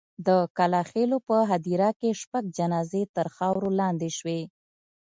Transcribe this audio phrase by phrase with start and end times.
[0.27, 4.41] د کلا خېلو په هدیره کې شپږ جنازې تر خاورو لاندې شوې.